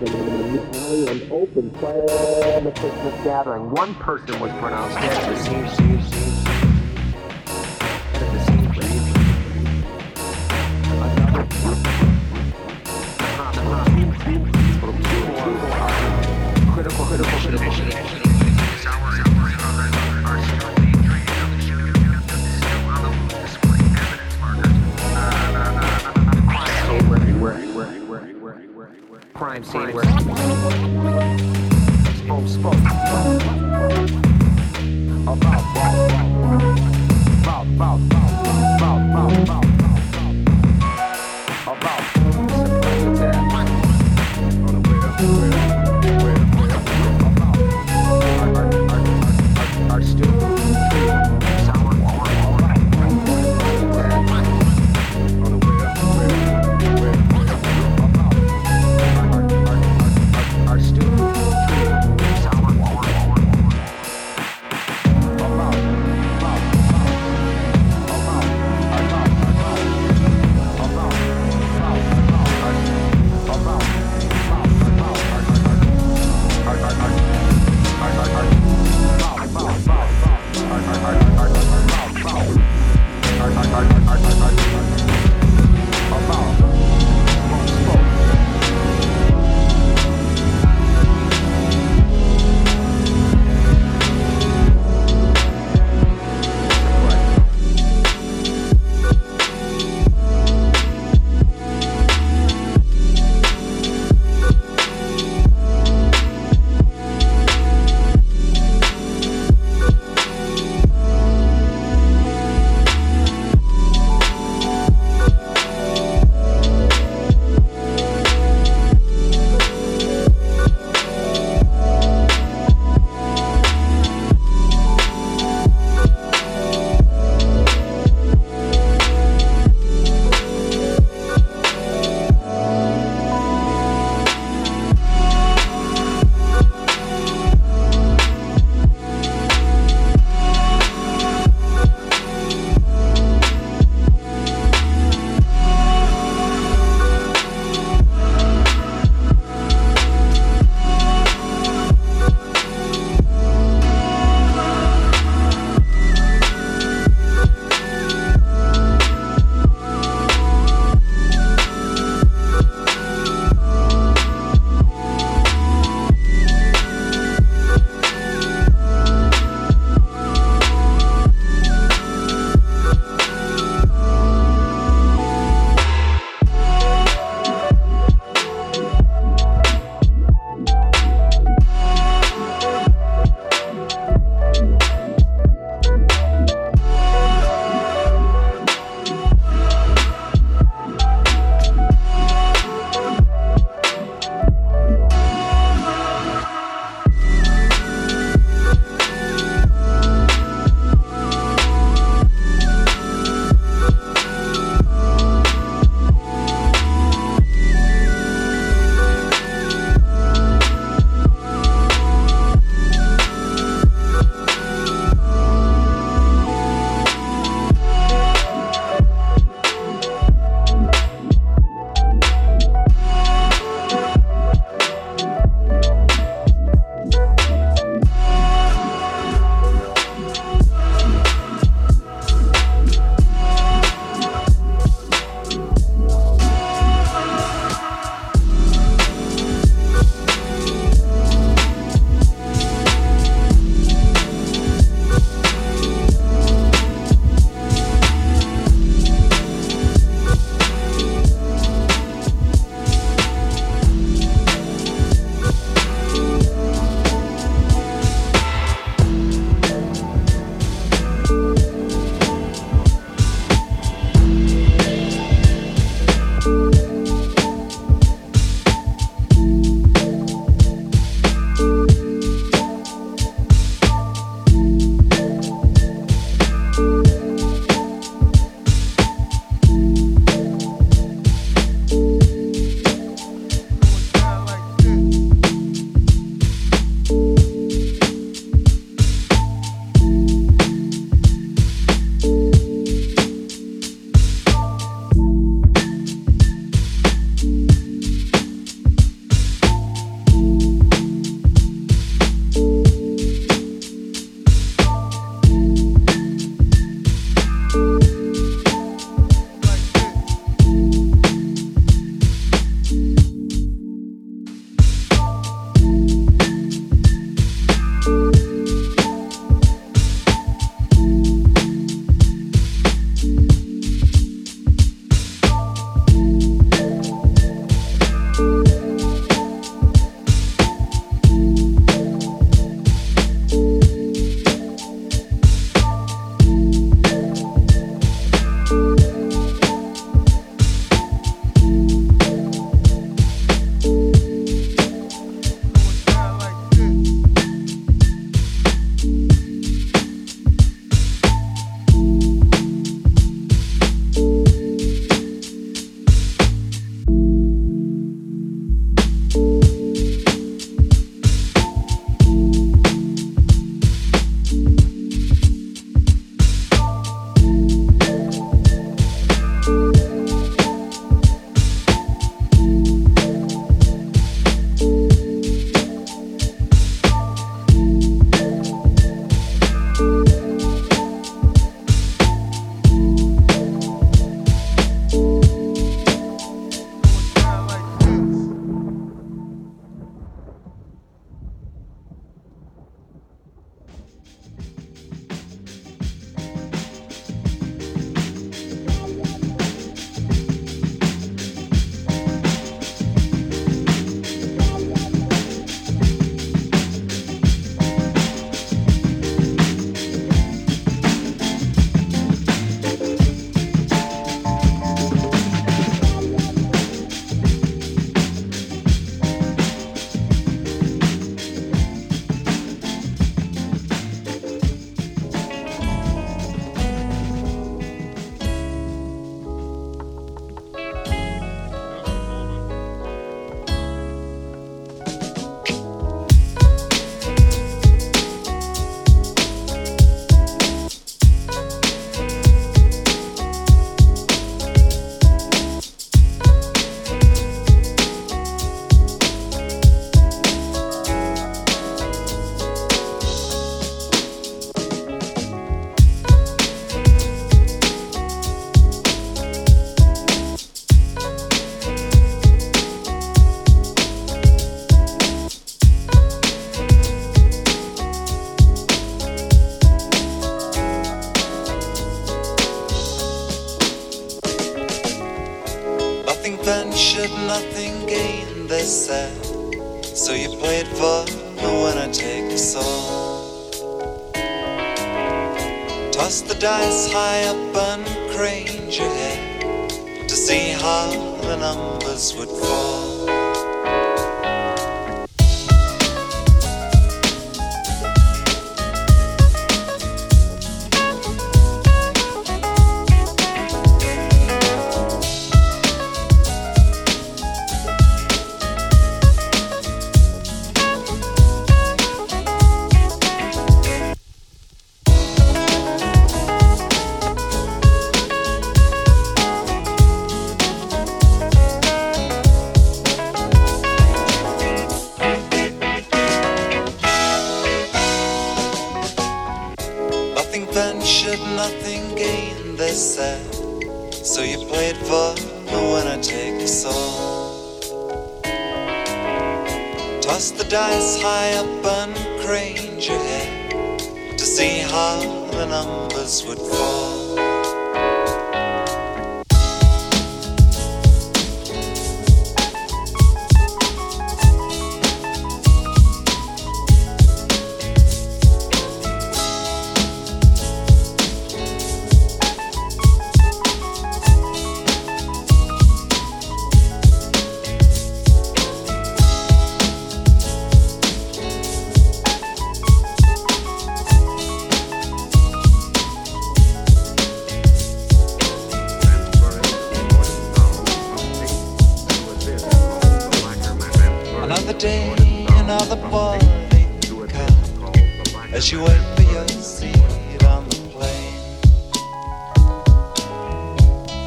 [0.00, 2.64] gathering an open plan.
[2.64, 3.70] The Christmas gathering.
[3.70, 6.47] One person was pronounced dead.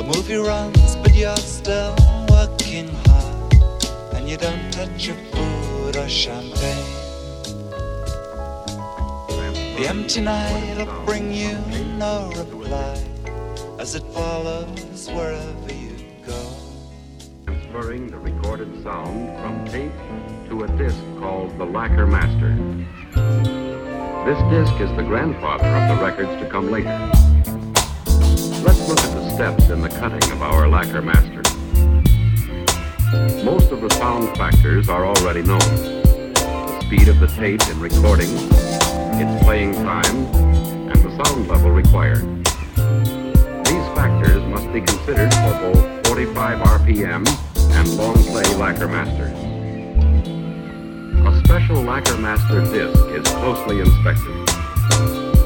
[0.02, 1.96] The movie runs, but you're still
[2.28, 6.84] working hard, and you don't touch your food or champagne.
[9.78, 11.56] The empty night will bring you
[12.00, 13.00] no reply
[13.78, 16.50] as it follows wherever you go.
[17.46, 19.94] Transferring the recorded sound from tape
[20.50, 22.56] to a disc called the Lacquer Master.
[24.26, 27.21] This disc is the grandfather of the records to come later
[29.34, 31.42] steps in the cutting of our lacquer master.
[33.46, 35.60] Most of the sound factors are already known.
[35.60, 40.26] The speed of the tape in recording, its playing time,
[40.92, 42.24] and the sound level required.
[43.66, 47.26] These factors must be considered for both 45 RPM
[47.72, 49.38] and long play lacquer masters.
[51.26, 55.21] A special lacquer master disc is closely inspected.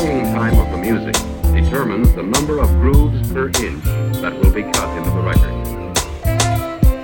[0.00, 1.14] The playing time of the music
[1.52, 3.84] determines the number of grooves per inch
[4.22, 5.94] that will be cut into the record.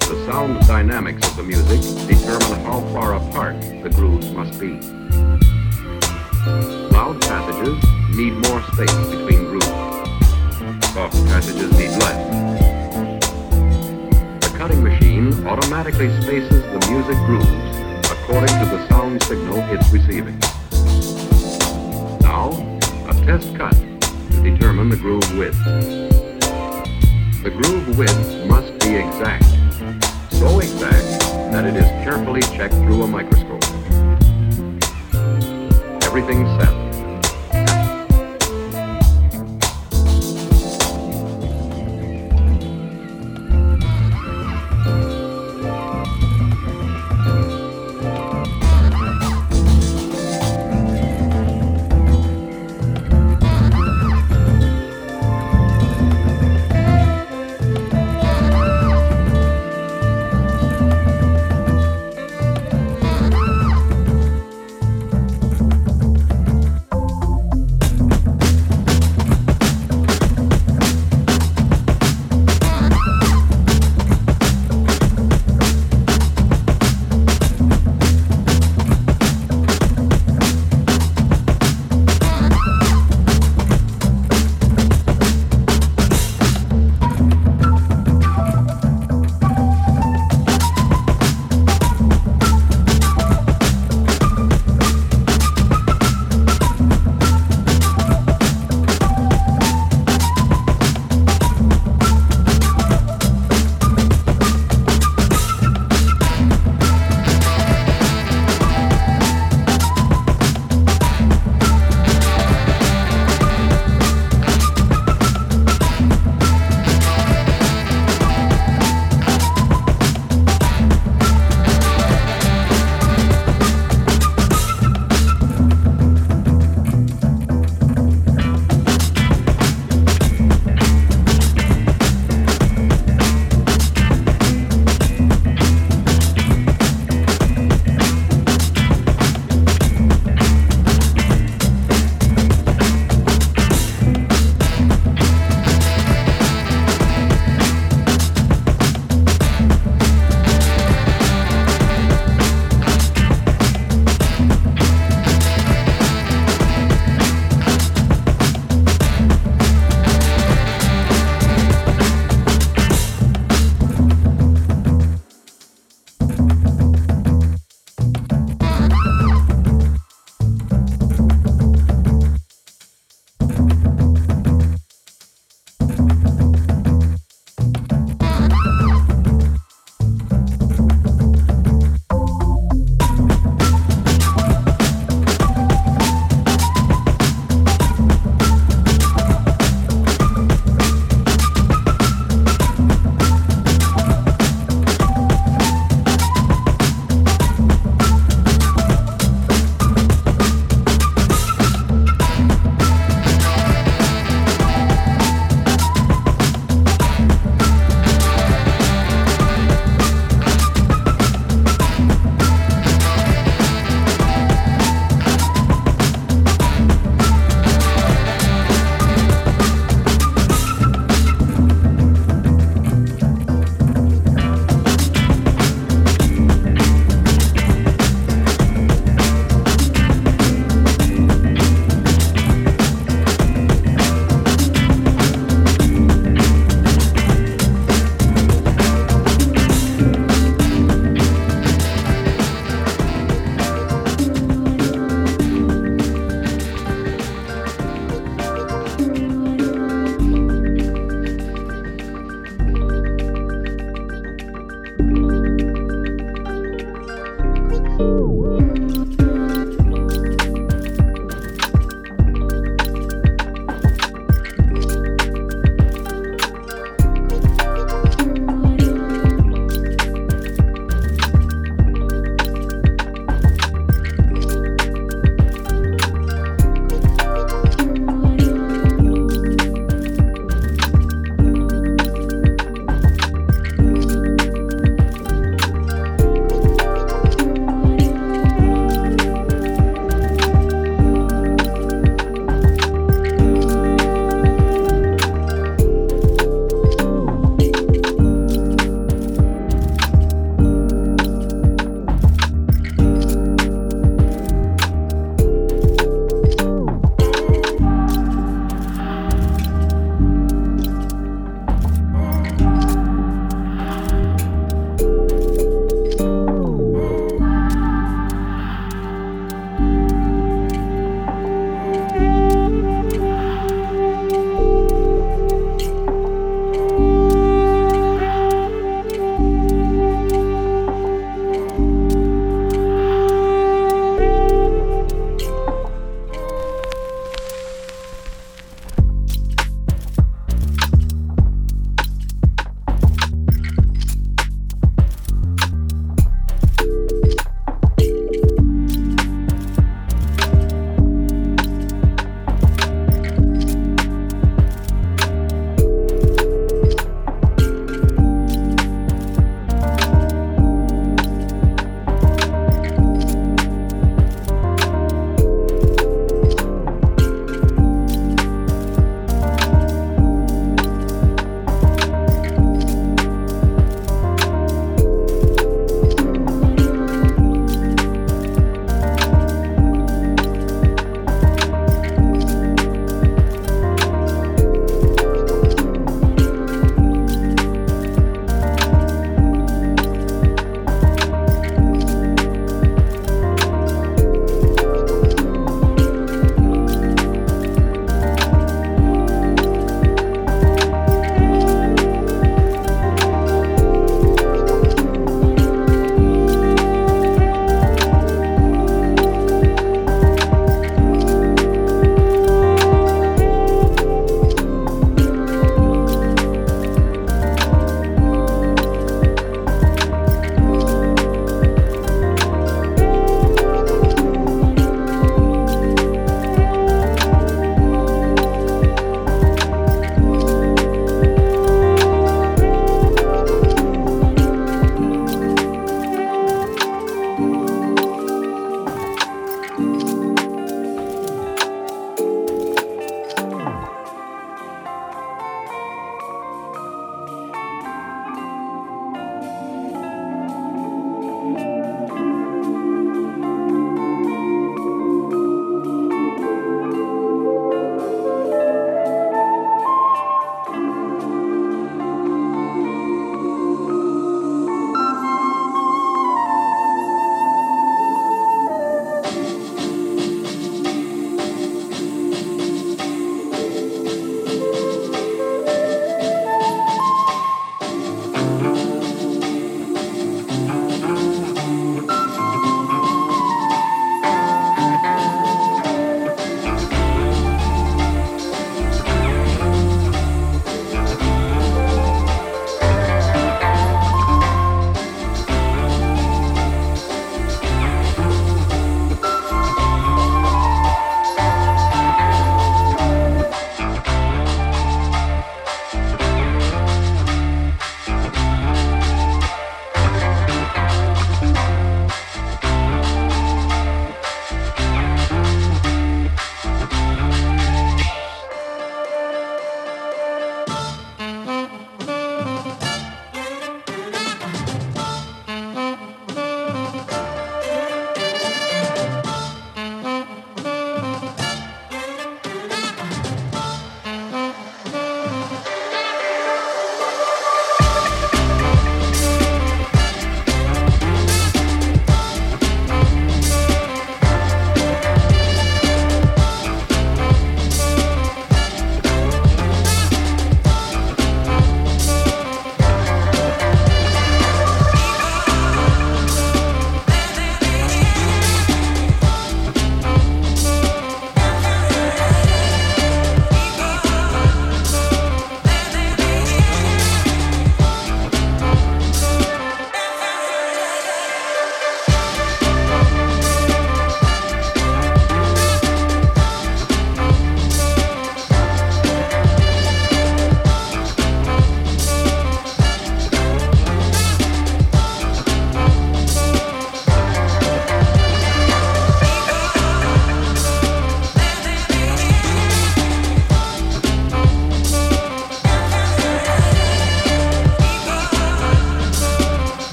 [0.00, 4.80] The sound dynamics of the music determine how far apart the grooves must be.
[6.88, 7.76] Loud passages
[8.16, 9.66] need more space between grooves.
[10.94, 12.20] Soft passages need less.
[14.40, 20.40] The cutting machine automatically spaces the music grooves according to the sound signal it's receiving.
[23.28, 25.62] Test cut to determine the groove width.
[27.42, 29.44] The groove width must be exact,
[30.32, 31.20] so exact
[31.52, 33.62] that it is carefully checked through a microscope.
[36.04, 36.87] Everything's set.